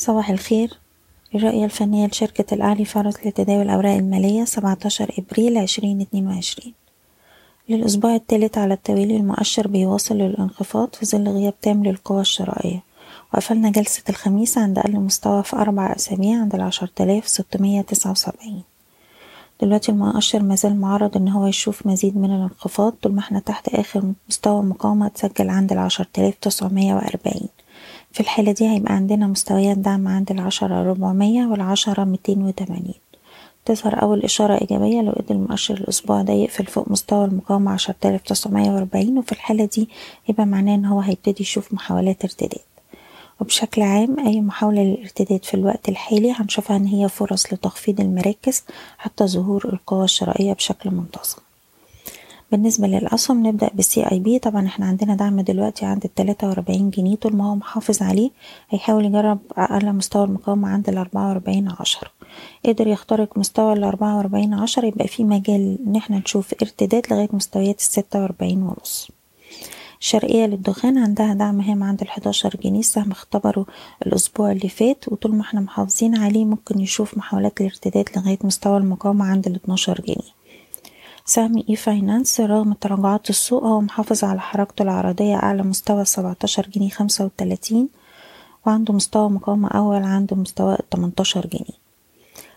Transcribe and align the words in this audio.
صباح 0.00 0.30
الخير. 0.30 0.78
الرؤية 1.34 1.64
الفنية 1.64 2.06
لشركة 2.06 2.54
الأهلي 2.54 2.84
فرص 2.84 3.14
لتداول 3.26 3.62
الأوراق 3.62 3.96
المالية 3.96 4.44
17 4.44 5.14
إبريل 5.18 5.58
2022 5.58 6.72
للأسبوع 7.68 8.14
الثالث 8.14 8.58
على 8.58 8.74
التوالي 8.74 9.16
المؤشر 9.16 9.68
بيواصل 9.68 10.14
الانخفاض 10.20 10.94
في 10.94 11.06
ظل 11.06 11.28
غياب 11.28 11.54
تام 11.62 11.84
للقوى 11.84 12.20
الشرائية. 12.20 12.82
وقفلنا 13.34 13.70
جلسة 13.70 14.02
الخميس 14.08 14.58
عند 14.58 14.78
أقل 14.78 14.92
مستوى 14.92 15.42
في 15.42 15.56
أربع 15.56 15.92
أسابيع 15.96 16.40
عند 16.40 16.54
العشرة 16.54 16.90
آلاف 17.00 17.28
ستمية 17.28 17.80
تسعة 17.80 18.10
وسبعين. 18.10 18.62
دلوقتي 19.62 19.92
المؤشر 19.92 20.42
مازال 20.42 20.80
معرض 20.80 21.16
إن 21.16 21.28
هو 21.28 21.46
يشوف 21.46 21.86
مزيد 21.86 22.16
من 22.16 22.30
الانخفاض 22.34 22.92
طول 22.92 23.12
ما 23.12 23.20
إحنا 23.20 23.38
تحت 23.40 23.68
آخر 23.68 24.12
مستوى 24.28 24.62
مقاومة 24.62 25.06
اتسجل 25.06 25.50
عند 25.50 25.72
العشرة 25.72 26.08
آلاف 26.18 26.34
تسعمية 26.40 26.94
وأربعين. 26.94 27.48
في 28.12 28.20
الحالة 28.20 28.52
دي 28.52 28.68
هيبقى 28.70 28.94
عندنا 28.94 29.26
مستويات 29.26 29.78
دعم 29.78 30.08
عند 30.08 30.30
العشرة 30.30 30.82
ربعمية 30.82 31.46
والعشرة 31.46 32.04
ميتين 32.04 32.42
وتمانين. 32.42 32.94
تظهر 33.64 34.02
أول 34.02 34.22
إشارة 34.22 34.60
إيجابية 34.60 35.00
لو 35.00 35.12
قدر 35.12 35.34
المؤشر 35.34 35.74
الأسبوع 35.74 36.22
ده 36.22 36.32
يقفل 36.32 36.66
فوق 36.66 36.90
مستوى 36.90 37.24
المقاومة 37.24 37.70
عشرة 37.72 37.94
آلاف 38.04 38.22
تسعمية 38.22 38.70
وأربعين 38.70 39.18
وفي 39.18 39.32
الحالة 39.32 39.64
دي 39.64 39.88
يبقى 40.28 40.46
معناه 40.46 40.74
إن 40.74 40.84
هو 40.84 41.00
هيبتدي 41.00 41.42
يشوف 41.42 41.74
محاولات 41.74 42.24
ارتداد. 42.24 42.60
وبشكل 43.40 43.82
عام 43.82 44.20
أي 44.26 44.40
محاولة 44.40 44.82
للارتداد 44.82 45.44
في 45.44 45.54
الوقت 45.54 45.88
الحالي 45.88 46.32
هنشوفها 46.32 46.76
إن 46.76 46.86
هي 46.86 47.08
فرص 47.08 47.52
لتخفيض 47.52 48.00
المراكز 48.00 48.64
حتى 48.98 49.26
ظهور 49.26 49.64
القوى 49.72 50.04
الشرائية 50.04 50.52
بشكل 50.52 50.90
منتظم. 50.90 51.38
بالنسبة 52.52 52.86
للأسهم 52.86 53.46
نبدأ 53.46 53.70
بالسي 53.74 54.02
اي 54.12 54.18
بي 54.18 54.38
طبعا 54.38 54.66
إحنا 54.66 54.86
عندنا 54.86 55.14
دعم 55.14 55.40
دلوقتي 55.40 55.86
عند 55.86 56.04
التلاتة 56.04 56.48
وأربعين 56.48 56.90
جنيه 56.90 57.16
طول 57.16 57.36
ما 57.36 57.50
هو 57.50 57.54
محافظ 57.54 58.02
عليه 58.02 58.30
هيحاول 58.70 59.04
يجرب 59.04 59.38
أقل 59.56 59.92
مستوى 59.92 60.24
المقاومة 60.24 60.68
عند 60.68 60.88
الأربعة 60.88 61.28
وأربعين 61.28 61.68
عشرة. 61.80 62.10
قدر 62.66 62.86
يخترق 62.86 63.38
مستوى 63.38 63.72
الأربعة 63.72 64.16
وأربعين 64.16 64.54
عشرة 64.54 64.86
يبقى 64.86 65.08
في 65.08 65.24
مجال 65.24 65.78
إن 65.86 65.96
إحنا 65.96 66.18
نشوف 66.18 66.54
ارتداد 66.62 67.06
لغاية 67.10 67.28
مستويات 67.32 67.78
الستة 67.78 68.20
وأربعين 68.20 68.62
ونص. 68.62 69.08
الشرقية 70.00 70.46
للدخان 70.46 70.98
عندها 70.98 71.34
دعم 71.34 71.60
هام 71.60 71.82
عند 71.82 72.00
الحداشر 72.00 72.56
جنيه 72.64 72.80
السهم 72.80 73.10
اختبره 73.10 73.66
الأسبوع 74.06 74.52
اللي 74.52 74.68
فات 74.68 75.04
وطول 75.08 75.34
ما 75.34 75.40
إحنا 75.42 75.60
محافظين 75.60 76.16
عليه 76.16 76.44
ممكن 76.44 76.80
يشوف 76.80 77.16
محاولات 77.18 77.60
الارتداد 77.60 78.08
لغاية 78.16 78.38
مستوى 78.44 78.76
المقاومة 78.76 79.24
عند 79.24 79.46
الاتناشر 79.46 80.00
جنيه. 80.00 80.39
سهم 81.30 81.64
e-finance 81.68 82.40
رغم 82.40 82.72
تراجعات 82.72 83.30
السوق 83.30 83.64
هو 83.64 83.80
محافظ 83.80 84.24
على 84.24 84.40
حركته 84.40 84.82
العرضية 84.82 85.36
أعلى 85.36 85.62
مستوى 85.62 86.04
سبعتاشر 86.04 86.66
جنيه 86.66 86.88
خمسة 86.90 87.24
وتلاتين 87.24 87.88
وعنده 88.66 88.94
مستوى 88.94 89.30
مقاومة 89.30 89.68
أول 89.68 90.02
عنده 90.02 90.36
مستوى 90.36 90.76
التمنتاشر 90.80 91.46
جنيه. 91.46 91.78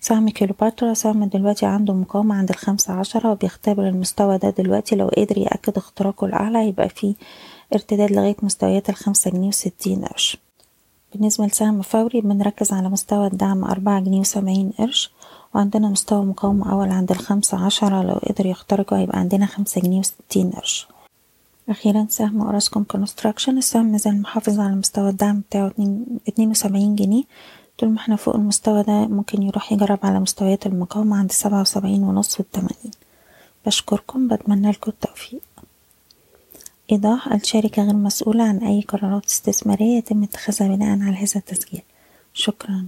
سهم 0.00 0.28
كيلوباترا 0.28 0.94
سهم 0.94 1.24
دلوقتي 1.24 1.66
عنده 1.66 1.94
مقاومة 1.94 2.34
عند 2.34 2.50
الخمسة 2.50 2.92
عشرة 2.92 3.30
وبيختبر 3.30 3.88
المستوى 3.88 4.38
ده 4.38 4.50
دلوقتي. 4.50 4.96
لو 4.96 5.08
قدر 5.08 5.38
يأكد 5.38 5.76
اختراقه 5.76 6.24
الأعلى 6.26 6.58
هيبقى 6.58 6.88
فيه 6.88 7.14
ارتداد 7.74 8.12
لغاية 8.12 8.36
مستويات 8.42 8.90
الخمسة 8.90 9.30
جنيه 9.30 9.48
وستين 9.48 10.04
قرش. 10.04 10.36
بالنسبة 11.14 11.46
لسهم 11.46 11.82
فوري 11.82 12.20
بنركز 12.20 12.72
على 12.72 12.88
مستوى 12.88 13.26
الدعم 13.26 13.64
أربعة 13.64 14.00
جنيه 14.00 14.20
وسبعين 14.20 14.72
قرش 14.78 15.10
وعندنا 15.54 15.88
مستوى 15.88 16.24
مقاومة 16.24 16.72
أول 16.72 16.90
عند 16.90 17.10
الخمسة 17.10 17.64
عشرة 17.66 18.02
لو 18.02 18.14
قدر 18.14 18.46
يخترقه 18.46 18.98
هيبقى 18.98 19.18
عندنا 19.18 19.46
خمسة 19.46 19.80
جنيه 19.80 19.98
وستين 19.98 20.50
قرش. 20.50 20.88
أخيرا 21.68 22.06
سهم 22.10 22.42
Orascom 22.42 22.84
Construction 22.84 23.58
السهم 23.58 23.86
مازال 23.86 24.22
محافظ 24.22 24.60
على 24.60 24.74
مستوى 24.74 25.10
الدعم 25.10 25.40
بتاعه 25.40 25.72
اتنين 26.28 26.50
وسبعين 26.50 26.96
جنيه. 26.96 27.24
طول 27.78 27.88
ما 27.88 27.96
إحنا 27.98 28.16
فوق 28.16 28.34
المستوى 28.36 28.82
ده 28.82 28.92
ممكن 29.06 29.42
يروح 29.42 29.72
يجرب 29.72 29.98
على 30.02 30.20
مستويات 30.20 30.66
المقاومة 30.66 31.16
عند 31.16 31.32
سبعة 31.32 31.60
وسبعين 31.60 32.02
ونص 32.02 32.40
والتمانين 32.40 32.90
بشكركم 33.66 34.28
بتمنى 34.28 34.70
لكم 34.70 34.90
التوفيق. 34.90 35.40
إيضاح 36.92 37.32
الشركة 37.32 37.82
غير 37.82 37.94
مسؤولة 37.94 38.44
عن 38.44 38.58
أي 38.58 38.80
قرارات 38.82 39.24
استثمارية 39.26 39.98
يتم 39.98 40.22
اتخاذها 40.22 40.68
بناء 40.76 40.88
على 40.90 41.16
هذا 41.16 41.36
التسجيل. 41.36 41.82
شكرا. 42.34 42.86